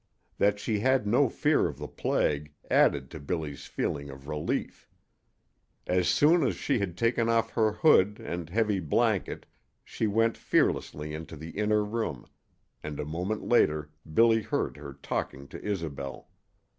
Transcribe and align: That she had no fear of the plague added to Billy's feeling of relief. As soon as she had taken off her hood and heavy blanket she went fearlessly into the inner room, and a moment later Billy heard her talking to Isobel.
That 0.39 0.59
she 0.59 0.79
had 0.79 1.05
no 1.05 1.29
fear 1.29 1.67
of 1.67 1.77
the 1.77 1.87
plague 1.87 2.53
added 2.71 3.11
to 3.11 3.19
Billy's 3.19 3.67
feeling 3.67 4.09
of 4.09 4.27
relief. 4.27 4.89
As 5.85 6.07
soon 6.07 6.41
as 6.41 6.55
she 6.55 6.79
had 6.79 6.97
taken 6.97 7.29
off 7.29 7.51
her 7.51 7.73
hood 7.73 8.19
and 8.19 8.49
heavy 8.49 8.79
blanket 8.79 9.45
she 9.85 10.07
went 10.07 10.37
fearlessly 10.37 11.13
into 11.13 11.35
the 11.35 11.51
inner 11.51 11.83
room, 11.83 12.25
and 12.81 12.99
a 12.99 13.05
moment 13.05 13.47
later 13.47 13.91
Billy 14.11 14.41
heard 14.41 14.75
her 14.77 14.93
talking 14.93 15.47
to 15.49 15.63
Isobel. 15.63 16.31